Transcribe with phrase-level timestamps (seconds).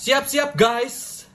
[0.00, 1.28] Siap-siap guys.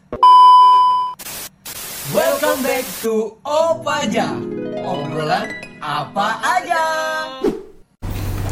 [2.10, 4.42] Welcome back to Opaja.
[4.82, 5.46] Obrolan
[5.78, 6.84] apa aja.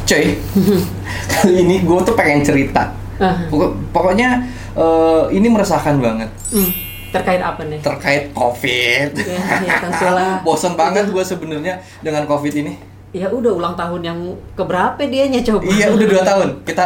[0.06, 0.38] Cuy,
[1.34, 2.94] kali ini gue tuh pengen cerita.
[3.18, 3.42] Ah.
[3.50, 6.70] Pokok- pokoknya eh, ini meresahkan banget Hmm,
[7.10, 7.82] terkait apa nih?
[7.82, 9.10] terkait COVID.
[9.18, 10.46] Ya, ya.
[10.46, 12.78] Bosan banget gue sebenarnya dengan COVID ini.
[13.14, 14.20] Ya udah ulang tahun yang
[14.54, 15.66] keberapa dianya coba?
[15.66, 16.62] Iya, udah dua tahun.
[16.62, 16.86] Kita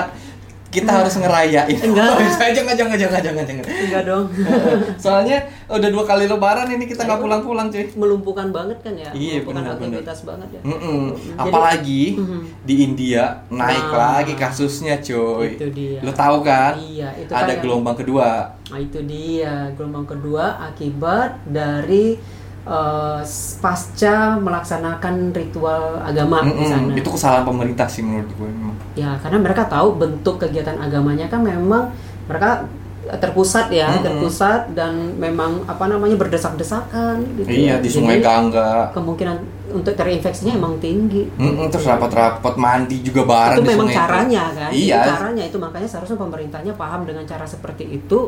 [0.68, 1.80] kita harus ngerayain.
[1.80, 2.20] Enggak.
[2.54, 3.66] jangan, jangan, jangan, jangan, jangan.
[3.66, 4.26] Enggak dong.
[5.04, 7.88] Soalnya udah dua kali lebaran ini kita nggak pulang-pulang cuy.
[7.94, 9.08] Melumpuhkan banget kan ya?
[9.10, 10.00] Iya, Melumpuhkan benar-benar.
[10.04, 10.62] aktivitas banget ya.
[10.64, 11.04] Mm-mm.
[11.14, 12.42] Jadi- Apalagi Mhm.
[12.62, 13.96] di India naik Nah.
[14.20, 15.56] lagi kasusnya cuy.
[15.56, 16.00] Itu dia.
[16.00, 16.76] Lo tahu kan?
[16.76, 18.30] Iya, itu Ada kayak- gelombang kedua.
[18.68, 22.20] Nah itu dia gelombang kedua akibat dari
[22.68, 23.22] eh,
[23.64, 26.68] pasca melaksanakan ritual agama di Mm-mm.
[26.68, 26.92] sana.
[26.94, 28.76] Itu kesalahan pemerintah sih menurut gue memang.
[29.00, 31.96] Ya, karena mereka tahu bentuk kegiatan agamanya kan memang
[32.28, 32.68] mereka
[33.08, 34.04] terpusat ya, Mm-mm.
[34.04, 37.48] terpusat dan memang apa namanya berdesak-desakan gitu.
[37.48, 37.84] Iya ya.
[37.84, 38.92] di Sungai Gangga.
[38.92, 39.38] Kemungkinan
[39.72, 41.24] untuk terinfeksinya emang tinggi.
[41.40, 44.02] Mm-mm, terus rapat-rapat mandi juga bareng itu di memang sungai itu.
[44.04, 44.72] caranya kan.
[44.76, 44.96] Iya.
[45.00, 48.20] Itu caranya itu makanya seharusnya pemerintahnya paham dengan cara seperti itu.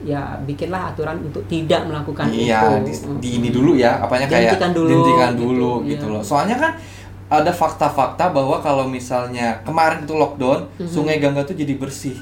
[0.00, 2.88] Ya bikinlah aturan untuk tidak melakukan Iya, itu.
[2.88, 3.18] di, Mm.
[3.20, 5.88] di ini dulu ya, apanya kayak Dihentikan dulu, dihentikan gitu, dulu iya.
[5.92, 6.22] gitu loh.
[6.24, 6.72] Soalnya kan
[7.28, 10.88] ada fakta-fakta bahwa kalau misalnya kemarin itu lockdown, Mhm.
[10.88, 12.16] Sungai Gangga tuh jadi bersih.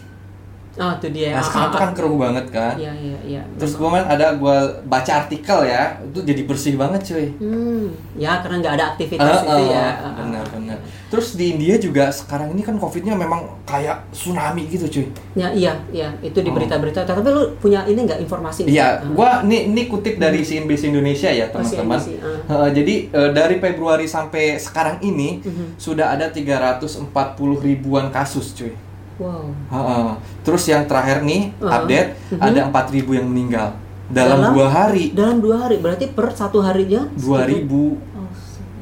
[0.79, 1.35] Oh, itu dia.
[1.35, 2.75] Nah, sekarang tuh kan keruh banget kan.
[2.75, 3.43] Iya, iya, iya.
[3.59, 7.27] Terus kemarin ada gua baca artikel ya, itu jadi bersih banget cuy.
[7.37, 9.87] Hmm, ya karena nggak ada aktivitas itu Heeh, ya.
[10.15, 10.79] benar benar.
[11.09, 15.07] Terus di India juga sekarang ini kan covidnya memang kayak tsunami gitu cuy.
[15.35, 16.55] Ya iya iya itu di Oh.
[16.55, 17.03] berita-berita.
[17.03, 18.65] Tapi lu punya ini nggak informasi?
[18.65, 19.19] Iya, nggak?
[19.19, 21.99] gua ini ini kutip dari CNBC Indonesia ya Oh, teman-teman.
[21.99, 22.39] Ah.
[22.49, 25.75] Heeh, jadi eh, dari Februari sampai sekarang ini Mhm.
[25.77, 27.11] sudah ada 340
[27.59, 28.71] ribuan kasus cuy.
[29.19, 29.51] Wow.
[29.69, 30.09] Heeh.
[30.41, 31.71] Terus yang terakhir nih Uh-huh.
[31.73, 32.41] update Mhm.
[32.41, 33.75] ada 4000 yang meninggal
[34.09, 34.53] dalam, Dalam?
[34.55, 35.05] dua hari.
[35.13, 37.05] Dalam dua hari berarti per satu harinya?
[37.15, 38.31] 2000 Oh,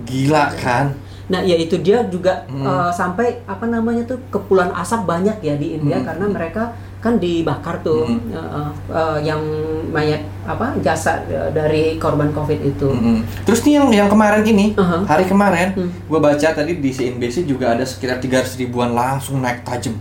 [0.04, 0.92] gila kan?
[1.26, 2.62] Nah, ya itu dia juga Hmm.
[2.62, 6.06] eh, sampai apa namanya tuh kepulan asap banyak ya di India Hmm.
[6.06, 6.62] karena mereka
[6.96, 8.30] kan dibakar tuh Hmm.
[8.30, 9.42] eh, eh, yang
[9.88, 12.86] mayat apa jasad dari korban covid itu.
[12.86, 13.26] Mm-mm.
[13.42, 15.02] Terus nih yang yang kemarin ini Uh-huh.
[15.02, 15.90] hari kemarin Hmm.
[15.90, 19.98] gue baca tadi di CNBC juga ada sekitar 300 ribuan langsung naik tajam.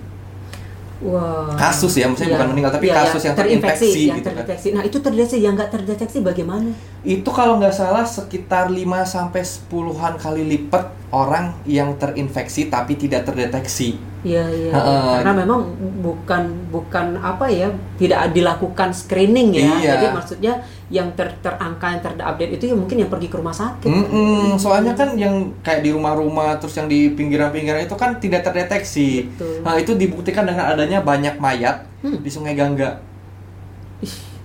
[1.04, 1.52] Wah.
[1.54, 2.38] Kasus ya, maksudnya Iya.
[2.40, 4.36] bukan meninggal, tapi Iya, kasus yang terinfeksi yang gitu kan.
[4.40, 4.68] terdeteksi.
[4.72, 6.72] Nah, itu terdeteksi yang nggak terdeteksi bagaimana?
[7.06, 13.30] Itu kalau nggak salah sekitar 5 sampai 10-an kali lipat orang yang terinfeksi tapi tidak
[13.30, 13.96] terdeteksi.
[14.26, 14.72] Iya iya.
[14.74, 15.22] Heeh.
[15.22, 15.70] Karena memang
[16.02, 17.70] bukan bukan apa ya
[18.02, 19.62] tidak dilakukan screening ya.
[19.62, 19.92] Iya.
[19.96, 20.54] Jadi maksudnya
[20.90, 23.86] yang ter terangka yang terupdate itu ya mungkin yang pergi ke rumah sakit.
[23.86, 29.30] Mm-mm, soalnya kan yang kayak di rumah-rumah terus yang di pinggiran-pinggiran itu kan tidak terdeteksi.
[29.30, 29.62] Betul.
[29.62, 32.22] Nah, itu dibuktikan dengan adanya banyak mayat Hmm.
[32.22, 33.02] di Sungai Gangga.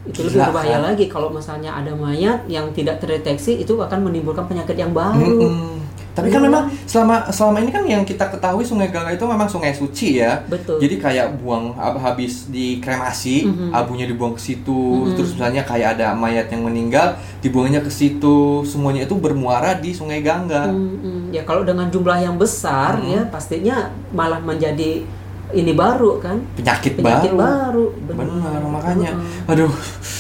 [0.03, 0.87] Itu Gila, lebih berbahaya kan?
[0.89, 5.21] lagi kalau misalnya ada mayat yang tidak terdeteksi itu akan menimbulkan penyakit yang baru.
[5.21, 5.77] Mm-mm.
[6.11, 6.49] Tapi kan Iya.
[6.51, 10.43] memang selama selama ini kan yang kita ketahui Sungai Gangga itu memang sungai suci ya.
[10.43, 10.83] Betul.
[10.83, 13.71] Jadi kayak buang ab- habis dikremasi, Mhm.
[13.71, 14.75] abunya dibuang ke situ.
[15.07, 15.15] Mhm.
[15.15, 18.65] Terus misalnya kayak ada mayat yang meninggal, dibuangnya ke situ.
[18.65, 20.67] Semuanya itu bermuara di Sungai Gangga.
[20.67, 21.23] Hmm, hmm.
[21.31, 23.07] Ya kalau dengan jumlah yang besar Hmm.
[23.07, 23.77] ya pastinya
[24.11, 25.07] malah menjadi
[25.53, 27.91] ini baru kan Penyakit, penyakit baru.
[27.93, 28.17] baru.
[28.17, 29.11] Benar, makanya.
[29.47, 29.71] Aduh,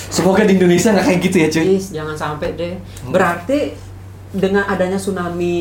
[0.08, 1.64] semoga di Indonesia nggak kayak gitu ya, cuy.
[1.66, 2.74] Please, jangan sampai deh.
[3.06, 3.58] Berarti
[4.30, 5.58] dengan adanya tsunami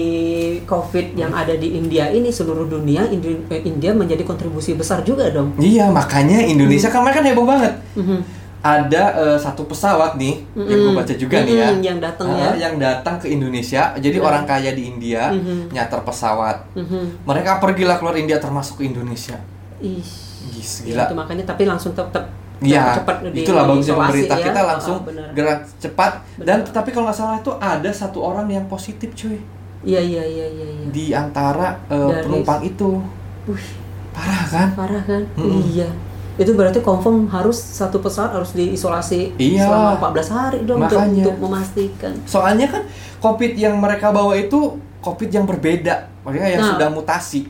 [0.63, 3.01] COVID yang ada di India ini seluruh dunia
[3.49, 5.57] eh, India menjadi kontribusi besar juga dong.
[5.57, 7.73] Iya, makanya Indonesia kemarin kan heboh banget.
[7.97, 8.37] Mhm.
[8.59, 11.67] Ada eh, satu pesawat nih yang gue baca juga nih ya.
[11.81, 12.67] Yang datang Ah, ya.
[12.67, 13.95] yang datang ke Indonesia.
[13.95, 14.27] Jadi Mm.
[14.27, 15.71] orang kaya di India Mhm.
[15.71, 16.67] nyater pesawat.
[16.75, 17.23] Mhm.
[17.23, 19.39] Mereka pergilah keluar India termasuk ke Indonesia.
[19.79, 20.03] Ih,
[20.49, 21.03] Gis, ya, gila.
[21.03, 22.27] itu makanya tapi langsung tetap
[22.59, 22.91] Iya,
[23.31, 24.45] itulah bagusnya pemerintah ya.
[24.45, 25.31] kita langsung benar.
[25.31, 26.75] gerak cepat dan Benar.
[26.75, 29.39] tapi kalau nggak salah itu ada satu orang yang positif cuy
[29.79, 30.67] Iya iya iya iya.
[30.69, 30.85] iya.
[30.85, 32.99] di antara Dari- penumpang itu
[33.47, 33.67] Wih,
[34.11, 34.67] parah kan?
[34.75, 35.23] parah kan?
[35.33, 35.63] Mm-mm.
[35.65, 35.87] Iya.
[36.35, 39.63] Itu berarti confirm harus satu pesawat harus diisolasi Iya.
[39.65, 42.11] selama 14 hari dong untuk, untuk memastikan.
[42.23, 42.83] Soalnya kan
[43.17, 46.71] COVID yang mereka bawa itu COVID yang berbeda, makanya yang Nah.
[46.75, 47.47] sudah mutasi.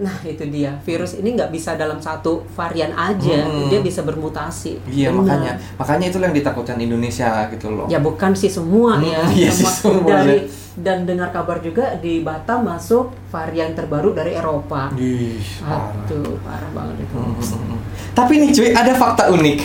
[0.00, 3.68] Nah itu dia virus ini nggak bisa dalam satu varian aja, Mm-mm.
[3.68, 4.80] dia bisa bermutasi.
[4.86, 5.20] Iya Benar.
[5.20, 7.84] makanya, makanya itu yang ditakutkan Indonesia gitu loh.
[7.86, 9.20] Ya bukan sih semua Hmm, ya.
[9.38, 10.48] iya sih semua, dari ya.
[10.80, 14.88] dan dengar kabar juga di Batam masuk varian terbaru dari Eropa.
[14.94, 15.92] Ih, parah.
[16.00, 17.14] Aduh parah banget itu.
[17.14, 17.78] Hmm, hmm, hmm.
[18.10, 19.58] Tapi nih cuy, ada fakta unik.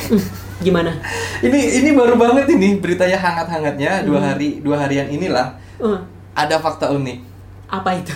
[0.58, 0.92] Gimana?
[1.38, 4.28] ini ini baru banget ini beritanya hangat-hangatnya dua Hmm.
[4.30, 6.00] hari dua harian inilah Uh,
[6.32, 7.20] ada fakta unik.
[7.68, 8.14] apa itu?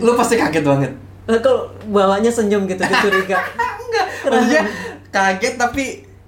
[0.00, 0.90] Lu pasti kaget banget.
[1.26, 3.38] Eh, Kalau bawanya senyum gitu, dia curiga.
[3.86, 4.62] Enggak, maksudnya
[5.10, 5.84] kaget tapi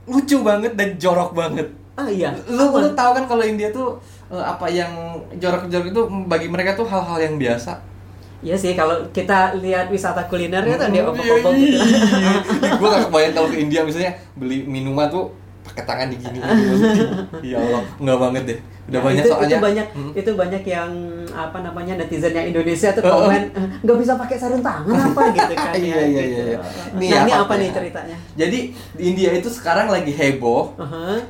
[0.08, 1.68] lucu banget dan jorok banget.
[1.98, 2.30] Ah iya.
[2.46, 2.78] Lu Apa?
[2.82, 3.98] lu tahu kan kalau India tuh
[4.30, 7.78] eh, apa yang jorok-jorok itu bagi mereka tuh hal-hal yang biasa.
[8.38, 11.82] Iya sih kalau kita lihat wisata kuliner ya kan dia opok-opok iya, gitu.
[12.22, 12.38] iya.
[12.78, 15.34] Gue gak kebayang kalau ke India misalnya beli minuman tuh
[15.68, 16.38] pakai tangan digini
[17.52, 18.58] Ya Allah, enggak banget deh.
[18.88, 19.48] Udah Nah, banyak itu, soalnya.
[19.50, 20.12] itu banyak Mm.
[20.16, 20.90] itu banyak yang
[21.28, 25.54] apa namanya netizennya Indonesia tuh Oh, komen "Eh, nggak bisa pakai sarung tangan apa gitu
[25.54, 26.20] kan Iya, ya, iya, gitu.
[26.26, 26.58] iya, iya.
[26.58, 27.72] Nah, Ini ini apa nih ya?
[27.74, 28.16] ceritanya?
[28.34, 31.20] Jadi di India itu sekarang lagi heboh Aha.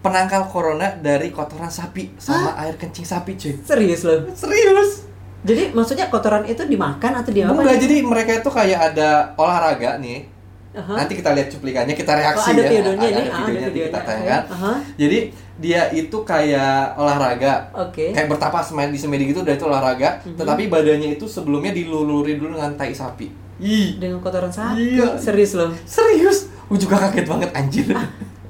[0.00, 3.54] penangkal corona dari kotoran sapi sama air kencing sapi, cuy.
[3.58, 4.26] Serius loh.
[4.32, 5.06] Serius?
[5.40, 7.52] Jadi maksudnya kotoran itu dimakan atau diapa?
[7.54, 10.33] Enggak, jadi mereka itu kayak ada olahraga nih.
[10.74, 10.94] Aha.
[10.96, 12.68] Nanti kita lihat cuplikannya, kita reaksi Oh, ada ya.
[12.68, 14.42] videonya ada, nih, ada ah, ada videonya nanti kita tayangkan.
[14.50, 14.72] Aha.
[14.96, 15.18] Jadi
[15.54, 17.52] dia itu kayak olahraga.
[17.72, 18.10] Oke.
[18.10, 20.34] Kayak bertapa semedi di semedi gitu udah itu olahraga, Mhm.
[20.34, 23.30] tetapi badannya itu sebelumnya diluluri dulu dengan tai sapi.
[23.56, 24.98] Ih, Dengan kotoran sapi.
[24.98, 25.14] Iya.
[25.14, 25.70] Serius loh.
[25.84, 26.50] serius?
[26.66, 27.86] Gue juga kaget banget anjir.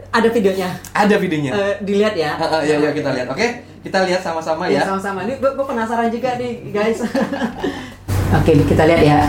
[0.09, 0.69] Ada videonya.
[0.91, 1.53] Ada videonya.
[1.53, 2.33] Eh, dilihat ya.
[2.35, 3.29] Ah, ah, ya, ya kita lihat.
[3.29, 3.47] Oke,
[3.83, 4.89] kita lihat sama-sama Ya, ya.
[4.89, 5.29] sama-sama.
[5.29, 7.05] Ini gue penasaran juga nih, guys.
[8.39, 9.21] Oke, kita lihat ya.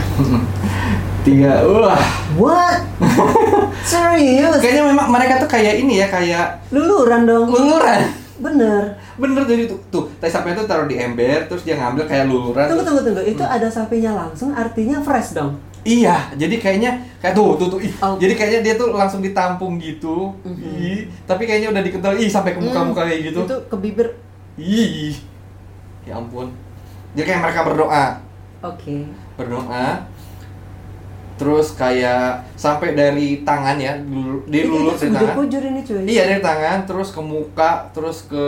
[1.25, 1.98] Tiga, wah.
[2.38, 2.86] What?
[3.81, 4.62] Serius?
[4.62, 7.50] Kayaknya memang mereka tuh kayak ini ya, kayak Luluran dong.
[7.50, 8.06] luluran.
[8.38, 8.94] Bener.
[9.16, 12.69] Bener jadi tuh, tuh tai sapinya tuh taruh di ember, terus dia ngambil kayak luluran.
[12.69, 13.22] Tunggu, tunggu, tunggu.
[13.25, 15.57] Itu ada sapinya langsung, artinya fresh dong.
[15.81, 17.94] Iya, jadi kayaknya kayak tuh, tuh, tuh, ih.
[18.01, 18.18] Oh.
[18.18, 20.62] Jadi kayaknya dia tuh langsung ditampung gitu, Mhm.
[20.77, 21.00] ih.
[21.24, 23.39] Tapi kayaknya udah dikental, ih sampai ke muka-muka Hmm, kayak gitu.
[23.45, 24.07] Itu ke bibir.
[24.57, 25.18] Ih,
[26.04, 26.54] ya ampun.
[27.13, 28.06] Jadi kayak mereka berdoa,
[28.62, 29.10] Oke.
[29.38, 30.06] berdoa.
[31.36, 34.00] Terus kayak sampai dari tangan ya,
[34.48, 35.36] dilulur dari tangan.
[35.44, 36.02] Ini cuy.
[36.08, 38.46] Iya dari tangan, terus ke muka, terus ke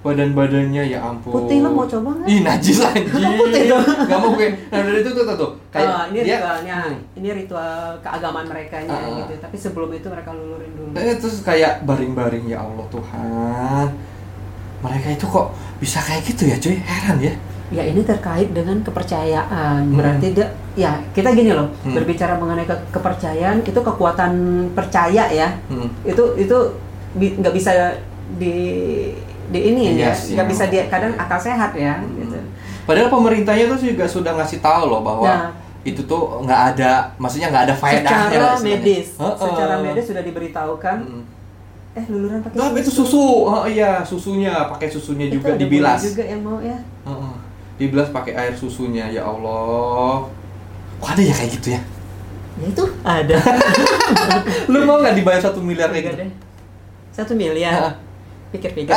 [0.00, 1.34] badan-badannya ya ampun.
[1.34, 2.28] Putih lo mau coba nggak?
[2.30, 3.10] Ih najis anjing.
[3.42, 3.82] Putih dong.
[3.82, 4.48] Gak mau gue.
[4.70, 5.50] Nah dari itu tuh tuh, tuh.
[5.74, 6.78] kayak Ah, ini dia ritualnya,
[7.18, 9.18] ini ritual keagamaan mereka nya Ah.
[9.18, 9.32] gitu.
[9.42, 10.94] Tapi sebelum itu mereka lulurin dulu.
[10.94, 13.86] Eh, terus kayak baring-baring ya Allah Tuhan.
[14.80, 15.50] Mereka itu kok
[15.82, 16.76] bisa kayak gitu ya cuy?
[16.78, 17.34] Heran ya.
[17.68, 19.82] Ya ini terkait dengan kepercayaan.
[19.84, 19.96] Hmm.
[19.96, 21.92] Berarti dia, ya kita gini loh, Hmm.
[21.92, 24.32] berbicara mengenai ke- kepercayaan itu kekuatan
[24.70, 25.48] percaya ya.
[25.66, 25.90] Hmm.
[26.02, 26.54] Itu itu
[27.12, 27.72] bi- nggak bisa
[28.32, 28.54] di
[29.46, 30.72] di ini Iya ya, sih, nggak bisa emang.
[30.72, 31.94] dia kadang akal sehat ya.
[31.96, 32.18] Hmm.
[32.20, 32.38] Gitu.
[32.82, 35.50] Padahal pemerintahnya tuh juga sudah ngasih tahu loh bahwa Nah.
[35.82, 38.26] itu tuh nggak ada, maksudnya nggak ada faedahnya.
[38.26, 38.62] Secara istilahnya.
[38.62, 39.34] medis, Heeh.
[39.36, 40.98] secara medis sudah diberitahukan.
[41.00, 41.22] Mm.
[41.94, 43.24] Eh luluran pakai Nah, itu susu.
[43.42, 46.04] Oh iya, susunya pakai susunya Itu juga dibilas.
[46.04, 46.76] juga yang mau ya.
[47.76, 50.24] Dibilas pakai air susunya ya Allah.
[50.96, 51.80] Kok ada ya kayak gitu ya?
[52.56, 53.36] Ya itu ada.
[54.72, 56.16] Lu mau nggak dibayar satu miliar kayak gitu?
[56.16, 56.30] deh.
[57.12, 57.72] Satu miliar.
[57.76, 57.94] Heeh.
[58.46, 58.94] Pikir-pikir.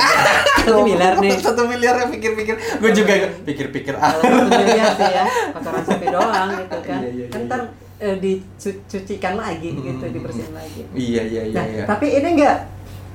[0.64, 1.36] Satu miliar nih.
[1.44, 2.56] Satu miliar ya pikir-pikir.
[2.80, 4.16] Gue juga pikir-pikir ah.
[4.16, 7.00] Kalau satu miliar sih ya, kotoran sapi doang gitu kan.
[7.04, 7.48] Iya, iya, kan iya.
[7.50, 7.62] ntar
[8.00, 10.14] eh, dicucikan lagi gitu, Hmm.
[10.16, 10.82] dibersihin lagi.
[10.96, 11.84] Iya iya iya Nah, iya.
[11.84, 12.58] tapi ini enggak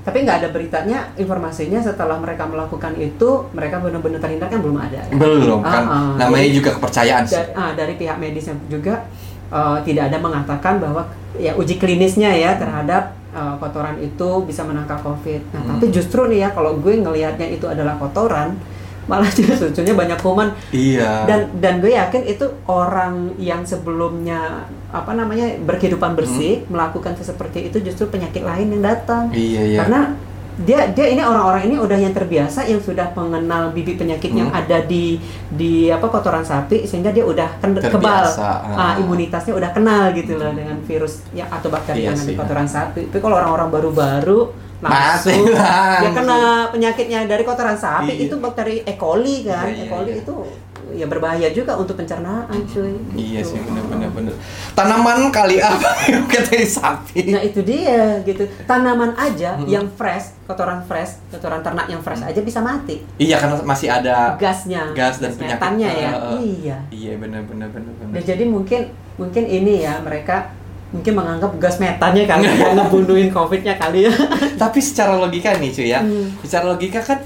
[0.04, 5.00] tapi nggak ada beritanya informasinya setelah mereka melakukan itu mereka benar-benar terhindar kan belum ada
[5.00, 5.04] ya?
[5.10, 5.82] Belum kan.
[5.82, 6.14] Ah, ah.
[6.20, 7.34] Namanya Jadi, juga kepercayaan sih.
[7.34, 9.08] da- ah, dari pihak medisnya juga
[9.46, 11.02] eh, tidak ada mengatakan bahwa
[11.34, 15.40] ya uji klinisnya ya terhadap eh, kotoran itu bisa menangkal covid.
[15.50, 15.70] Nah Hmm.
[15.74, 18.54] tapi justru nih ya kalau gue ngelihatnya itu adalah kotoran
[19.04, 21.24] malah justru banyak kuman Iya.
[21.24, 27.80] dan dan gue yakin itu orang yang sebelumnya apa namanya berkehidupan bersih melakukan seperti itu
[27.80, 29.78] justru penyakit lain yang datang Iya iya.
[29.80, 30.00] karena
[30.54, 34.60] dia dia ini orang-orang ini udah yang terbiasa yang sudah mengenal bibit penyakit yang Hmm.
[34.62, 35.18] ada di
[35.50, 38.62] di apa kotoran sapi sehingga dia udah ken- kebal ah.
[38.70, 42.38] Ah, imunitasnya udah kenal gitu loh dengan virus yang atau bakteri Iya yang ada di
[42.38, 44.40] kotoran sapi tapi kalau orang-orang baru-baru
[44.80, 46.38] langsung dia kena
[46.68, 48.24] penyakitnya dari kotoran sapi Iya.
[48.24, 48.94] itu bakteri E.
[48.94, 49.88] coli kan Iya, iya, E.
[49.88, 50.20] coli iya.
[50.20, 50.34] itu
[50.92, 53.50] ya berbahaya juga untuk pencernaan cuy Iya Gitu.
[53.50, 54.34] sih benar-benar benar.
[54.72, 57.32] Tanaman kali apa yang kata sapi?
[57.32, 59.66] Nah itu dia gitu tanaman aja Hmm.
[59.66, 64.36] yang fresh kotoran fresh kotoran ternak yang fresh aja bisa mati Iya karena masih ada
[64.36, 65.56] gasnya gas dan penyakit.
[65.56, 66.40] metannya ya eh.
[66.60, 68.12] iya Iya benar-benar benar-benar.
[68.12, 68.80] Nah, jadi mungkin
[69.14, 70.52] mungkin ini ya mereka
[70.94, 74.14] mungkin menganggap gas metannya kali ya ngebunuhin covidnya kali ya
[74.62, 76.30] Tapi secara logika nih cuy ya, Hmm.
[76.40, 77.18] secara logika kan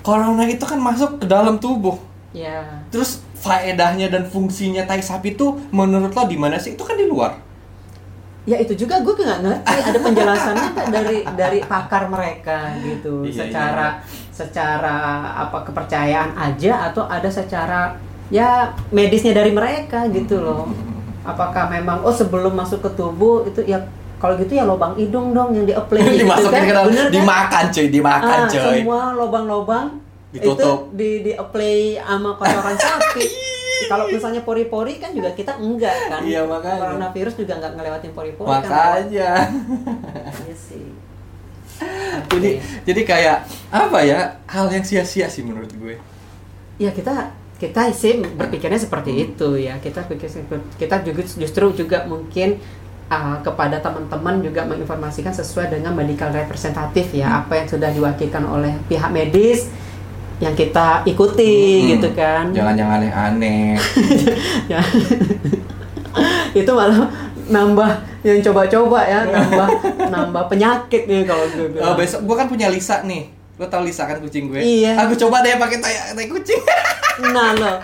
[0.00, 1.98] corona itu kan masuk ke dalam tubuh.
[2.30, 6.72] ya Terus faedahnya dan fungsinya tai sapi itu menurut lo di mana sih?
[6.72, 7.34] Itu kan di luar.
[8.44, 14.00] ya itu juga gue nggak ngerti ada penjelasannya dari dari pakar mereka gitu Iya, secara
[14.32, 14.96] secara
[15.36, 17.92] apa kepercayaan aja atau ada secara
[18.28, 20.64] ya medisnya dari mereka gitu loh
[21.28, 23.76] apakah memang oh sebelum masuk ke tubuh itu ya
[24.16, 27.12] kalau gitu ya lubang hidung dong yang di-apply gitu Dimasukin kan ke dalam, Bener kan?
[27.12, 28.78] dimakan cuy, dimakan ah, cuy.
[28.80, 29.86] semua lubang-lubang
[30.28, 30.78] itu Ditutup.
[30.92, 33.24] di di apply sama kotoran sapi
[33.86, 36.82] kalau misalnya pori-pori kan juga kita enggak kan Iya, makanya.
[36.82, 39.30] coronavirus juga enggak ngelewatin pori-pori kan Makanya.
[40.44, 40.84] iya sih
[42.28, 42.50] jadi
[42.82, 43.38] jadi kayak
[43.70, 45.94] apa ya hal yang sia-sia sih menurut gue
[46.76, 49.24] ya kita kita sih berpikirnya seperti Hmm.
[49.26, 50.30] itu ya kita pikir
[50.78, 52.54] kita juga justru juga mungkin
[53.08, 57.38] uh, kepada teman-teman juga menginformasikan sesuai dengan medical representatif ya Hmm.
[57.42, 59.66] apa yang sudah diwakilkan oleh pihak medis
[60.38, 61.88] yang kita ikuti Hmm.
[61.98, 63.74] gitu kan jangan yang aneh-aneh
[64.72, 64.78] ya
[66.54, 67.10] itu malah
[67.48, 67.90] nambah
[68.22, 69.68] yang coba-coba ya nambah
[70.14, 74.02] nambah penyakit nih kalau gue oh, besok gue kan punya Lisa nih lo tau Lisa
[74.04, 74.94] kan kucing gue Iya.
[74.96, 76.62] aku coba deh pakai tai, tai kucing
[77.34, 77.74] nah lo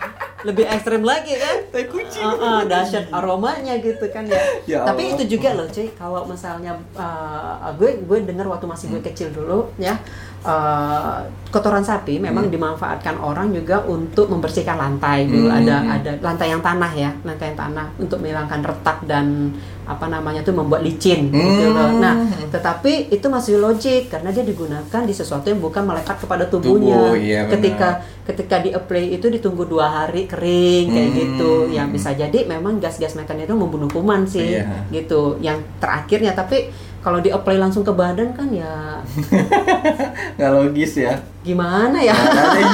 [0.45, 4.37] lebih ekstrim lagi kan tai kucing Ah, ah, dahsyat aromanya gitu kan ya.
[4.65, 5.15] Ya Tapi Allah.
[5.17, 5.89] itu juga loh, cuy.
[5.91, 9.09] Kalau misalnya uh, gue gue dengar waktu masih gue Hmm.
[9.09, 9.97] kecil dulu ya.
[10.45, 12.53] uh, kotoran sapi memang Hmm.
[12.53, 15.59] dimanfaatkan orang juga untuk membersihkan lantai dulu Hmm.
[15.59, 20.41] ada ada lantai yang tanah ya lantai yang tanah untuk menghilangkan retak dan apa namanya
[20.41, 21.93] tuh membuat licin gitu loh.
[21.93, 22.01] Hmm.
[22.01, 22.15] Nah,
[22.49, 26.97] tetapi itu masih logik karena dia digunakan di sesuatu yang bukan melekat kepada tubuhnya.
[26.97, 27.53] Tubuh, iya, benar.
[27.53, 27.89] ketika
[28.25, 31.19] ketika di apply itu ditunggu dua hari kering kayak Hmm.
[31.21, 31.53] gitu.
[31.69, 34.89] Ya bisa jadi memang gas-gas metan itu membunuh kuman sih Iya.
[34.89, 35.37] gitu.
[35.39, 36.73] Yang terakhirnya tapi
[37.05, 39.05] kalau di apply langsung ke badan kan ya
[40.37, 42.17] nggak logis ya gimana ya?
[42.17, 42.65] aneh,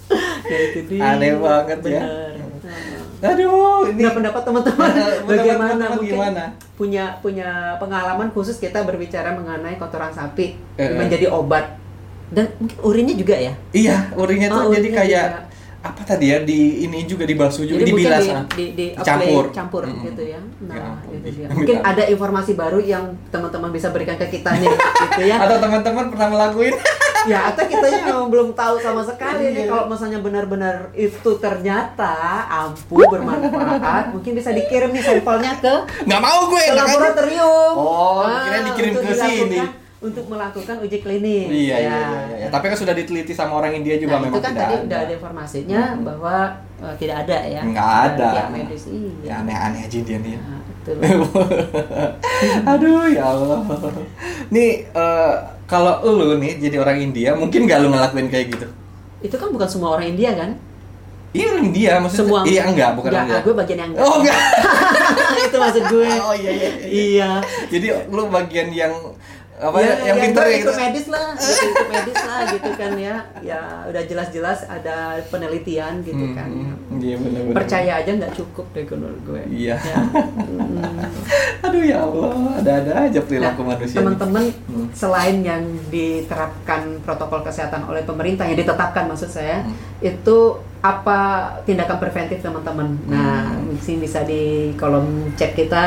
[0.52, 1.02] ya itu dia.
[1.12, 2.02] Aneh banget ya.
[3.18, 6.44] Aduh ini Nah, pendapat teman-teman Pendapat bagaimana mungkin gimana?
[6.72, 10.92] punya punya pengalaman khusus kita berbicara mengenai kotoran sapi Eh, eh.
[10.92, 11.80] menjadi obat
[12.26, 15.42] dan mungkin urinnya juga ya iya urinnya tuh Oh, jadi urinnya kayak juga.
[15.86, 18.44] apa tadi ya di ini juga dibasuh juga Jadi dibilas di, ah.
[18.50, 19.44] di, di Dicampur.
[19.44, 20.02] apply, campur Mm-mm.
[20.04, 20.40] gitu ya.
[20.60, 21.14] Nah, Ya ampun.
[21.14, 21.46] itu dia.
[21.46, 24.66] Minta Mungkin ada informasi baru yang teman-teman bisa berikan ke kita nih,
[25.06, 25.36] gitu ya.
[25.38, 26.74] atau teman-teman pernah ngelakuin
[27.26, 29.68] ya, atau kitanya memang belum tahu sama sekali nih Iya.
[29.68, 32.14] kalau misalnya benar-benar itu ternyata
[32.46, 37.74] ampuh bermanfaat, mungkin bisa dikirim nih sampelnya ke nggak mau gue ke laboratorium.
[37.74, 39.60] Oh, Ah, kira dikirim ke sini.
[39.96, 41.48] Untuk melakukan uji klinis.
[41.48, 41.98] iya, iya ya.
[41.98, 44.62] iya iya tapi kan sudah diteliti sama orang India juga Nah, memang itu kan tidak
[44.62, 46.04] tadi ada udah ada informasinya Hmm.
[46.04, 46.36] bahwa
[46.78, 47.60] eh, tidak ada ya.
[47.64, 48.28] Nggak ada.
[48.30, 48.92] Pihak medis ya
[49.24, 49.32] iya.
[49.40, 50.94] aneh-aneh aja dia nih Nah, betul.
[52.70, 53.58] Aduh ya Allah.
[54.48, 55.34] Nih eh,
[55.66, 58.66] kalau lu nih jadi orang India mungkin gak lu ngelakuin kayak gitu?
[59.24, 60.50] itu kan bukan semua orang India kan?
[61.34, 62.20] Iya orang India maksudnya.
[62.24, 63.40] Semua Iya enggak bukan enggak, enggak.
[63.44, 64.04] gue bagian yang enggak.
[64.06, 64.38] Oh enggak.
[65.46, 66.10] itu maksud gue.
[66.22, 66.70] Oh iya iya.
[66.70, 66.70] iya.
[66.86, 67.30] Iya.
[67.68, 68.94] Jadi lu bagian yang
[69.58, 70.72] apa Ya, ya, yang pinter gue ya gitu.
[70.74, 73.16] medis lah, gitu, medis lah gitu kan ya.
[73.40, 74.96] Ya udah jelas-jelas ada
[75.26, 76.48] penelitian gitu Hmm, kan.
[76.48, 77.56] hmm, Iya benar-benar.
[77.56, 79.42] Percaya aja nggak cukup deh menurut gue.
[79.48, 79.76] Iya.
[79.78, 79.96] Ya.
[80.04, 81.64] Hmm.
[81.64, 83.88] Aduh ya Allah, ada-ada aja Nah, perilaku manusia.
[83.90, 83.98] nih.
[83.98, 84.86] teman-teman Hmm.
[84.92, 89.72] selain yang diterapkan protokol kesehatan oleh pemerintah yang ditetapkan maksud saya Hmm.
[90.00, 90.38] itu
[90.88, 91.18] apa
[91.62, 93.68] tindakan preventif teman-teman nah Hmm.
[93.68, 94.42] mungkin bisa di
[94.74, 95.86] kolom chat kita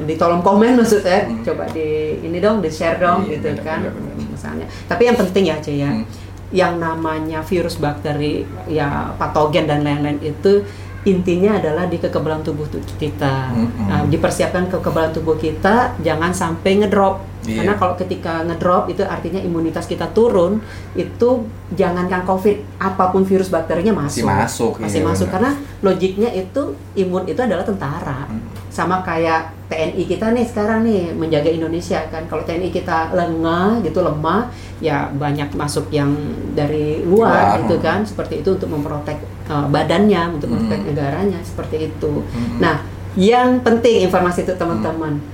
[0.00, 1.42] di kolom komen maksud saya Hmm.
[1.42, 1.88] coba di
[2.20, 4.26] ini dong di share dong Iya, gitu benar, kan benar, benar.
[4.28, 6.04] misalnya tapi yang penting ya Cia ya Hmm.
[6.48, 10.62] yang namanya virus bakteri ya patogen dan lain-lain itu
[11.06, 13.86] intinya adalah di kekebalan tubuh tu- kita Hmm.
[13.86, 17.62] Nah, dipersiapkan kekebalan tubuh kita jangan sampai ngedrop Iya.
[17.62, 20.58] karena kalau ketika ngedrop itu artinya imunitas kita turun
[20.92, 26.30] itu jangankan covid apa pun virus bakterinya Masih masuk masuk, masih iya, masuk karena logiknya
[26.32, 26.62] itu
[26.96, 28.42] imun itu adalah tentara Hmm.
[28.76, 33.98] Sama kayak TNI kita nih sekarang nih menjaga Indonesia kan kalau TNI kita lengah gitu
[33.98, 36.12] lemah ya banyak masuk yang
[36.52, 37.60] dari luar Luar.
[37.64, 39.16] gitu kan seperti itu untuk memprotek
[39.48, 40.88] uh, badannya untuk memprotek Hmm.
[40.92, 42.60] negaranya seperti itu Hmm.
[42.60, 42.76] nah
[43.16, 45.24] yang penting informasi itu teman-teman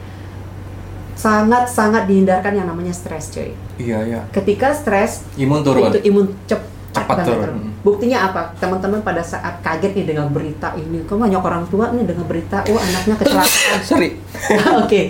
[1.12, 4.20] sangat sangat dihindarkan yang namanya stres cuy Iya iya.
[4.30, 5.90] ketika stres Imun turun.
[5.90, 7.56] itu imun cepat Cepat banget turun.
[7.82, 8.42] Buktinya apa?
[8.60, 12.60] Teman-teman pada saat kaget nih dengan berita ini, kok banyak orang tua nih dengan berita,
[12.68, 13.80] oh anaknya kecelakaan.
[13.88, 14.08] Sorry.
[14.84, 15.00] Oke.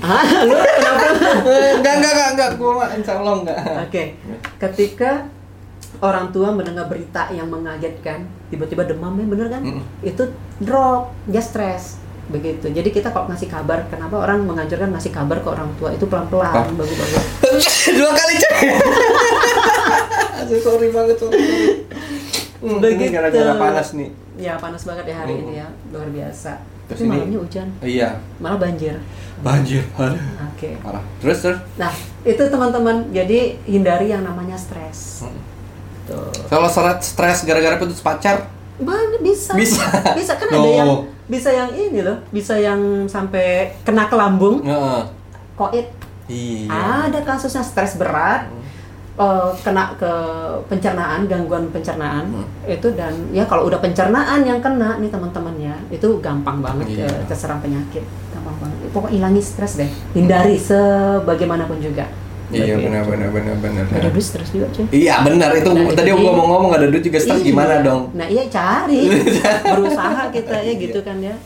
[0.00, 1.04] Ah, lu kenapa?
[1.78, 3.58] enggak enggak enggak enggak gua mah insya Allah enggak.
[3.86, 4.02] Oke.
[4.56, 5.10] Ketika
[6.00, 9.62] orang tua mendengar berita yang mengagetkan, tiba-tiba demam ya bener kan?
[9.62, 9.82] Mm.
[10.02, 10.32] Itu
[10.62, 11.98] drop, dia stres.
[12.28, 12.68] Begitu.
[12.68, 16.76] Jadi kita kalau ngasih kabar, kenapa orang menganjurkan ngasih kabar ke orang tua itu pelan-pelan,
[16.76, 17.24] bagus-bagus.
[17.98, 18.68] Dua kali coy.
[20.38, 21.38] Aduh, sorry banget sorry.
[22.58, 23.12] Hmm, ini Begitu.
[23.12, 24.10] gara-gara panas nih.
[24.36, 25.42] Ya panas banget ya hari Mm.
[25.42, 26.52] ini ya, luar biasa.
[26.86, 28.10] Terus Tapi ini- malamnya hujan, Iya.
[28.38, 28.94] malah banjir.
[29.38, 29.82] Banjir.
[29.94, 30.18] Aduh.
[30.48, 30.74] Oke.
[30.80, 31.04] Parah.
[31.18, 31.58] Terus terus.
[31.76, 31.92] Nah,
[32.24, 33.06] itu teman-teman.
[33.10, 35.22] Jadi hindari yang namanya stres.
[35.22, 35.38] Hmm.
[36.04, 36.32] Tuh.
[36.48, 39.52] Kalau seret stres gara-gara putus pacar, Banget bisa.
[39.52, 39.82] Bisa.
[40.14, 40.58] Bisa kan No.
[40.60, 40.90] ada yang
[41.26, 45.02] bisa yang ini loh, bisa yang sampai kena ke lambung, Heeh.
[45.54, 45.90] koit.
[46.26, 46.70] Iya.
[47.10, 48.46] Ada kasusnya stres berat,
[49.18, 50.12] eh, kena ke
[50.64, 52.46] pencernaan, gangguan pencernaan Hmm.
[52.64, 57.10] itu dan ya kalau udah pencernaan yang kena nih teman-teman ya, itu gampang banget Iya.
[57.10, 58.78] ke terserang penyakit, gampang banget.
[58.88, 62.06] Pokoknya hilangi stres deh, hindari sebagaimanapun juga.
[62.48, 63.84] Iya benar benar benar benar.
[63.92, 64.88] Ada duit stres juga cuy.
[64.88, 66.32] Iya benar itu Nah, tadi itu gua dia.
[66.32, 67.48] mau ngomong ada duit juga stres Iya.
[67.52, 68.02] gimana dong?
[68.14, 69.02] Nah iya cari,
[69.68, 71.36] berusaha kita ya gitu kan ya.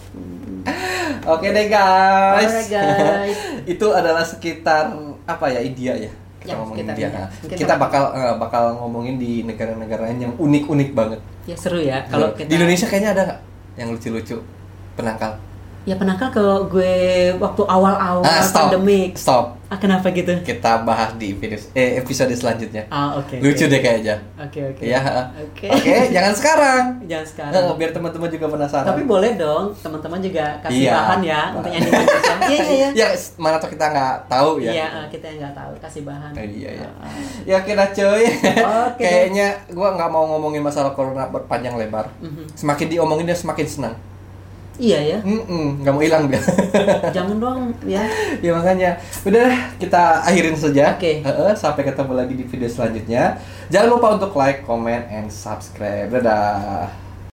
[1.25, 2.47] Oke deh guys.
[2.47, 3.39] Alright, guys.
[3.73, 6.11] itu adalah sekitar apa ya India ya?
[6.43, 6.85] Kita Ya, ngomongin.
[6.85, 7.09] India.
[7.09, 11.21] Nah, kita sama- bakal eh, bakal ngomongin di negara-negara lain yang unik-unik banget.
[11.47, 13.41] Ya seru ya kalau kita di Indonesia kayaknya ada nggak
[13.79, 14.37] yang lucu-lucu
[14.95, 15.33] penangkal?
[15.83, 16.95] Ya penangkal kalau gue
[17.43, 18.71] waktu awal-awal Ah, stop.
[18.71, 19.19] pandemik.
[19.19, 19.59] Stop.
[19.67, 20.31] Ah, kenapa gitu?
[20.45, 22.87] Kita bahas di video eh, episode selanjutnya.
[22.87, 23.43] Ah oke.
[23.43, 23.73] Lucu oke.
[23.73, 24.15] deh kayaknya.
[24.39, 24.83] Oke oke.
[24.85, 25.01] Iya.
[25.43, 25.67] Oke.
[25.67, 26.85] Oke, jangan sekarang.
[27.03, 27.53] Jangan sekarang.
[27.57, 28.87] Eh, biar teman-teman juga penasaran.
[28.87, 30.93] Tapi boleh dong, teman-teman juga kasih Iya.
[30.95, 32.37] bahan ya untuk yang dimajukan.
[32.53, 33.07] Iya iya iya.
[33.11, 34.71] ya mana tuh kita nggak tahu ya.
[34.71, 36.31] Iya, eh, kita yang nggak tahu kasih bahan.
[36.37, 36.89] Eh, iya iya.
[36.95, 37.13] Ah, ah.
[37.43, 38.23] Ya kira cuy.
[38.87, 39.03] Oke.
[39.03, 42.07] Kayaknya gua nggak mau ngomongin masalah corona berpanjang lebar.
[42.23, 42.55] Mhm.
[42.55, 43.97] Semakin diomongin dia semakin senang.
[44.81, 45.19] Iya ya.
[45.21, 46.41] Mm nggak mau hilang dia.
[47.17, 48.05] Jangan dong ya.
[48.41, 50.97] ya makanya udah kita akhirin saja.
[50.97, 51.21] Oke.
[51.21, 53.37] Heeh, sampai ketemu lagi di video selanjutnya.
[53.69, 56.09] Jangan lupa untuk like, comment, and subscribe.
[56.09, 57.02] Dadah.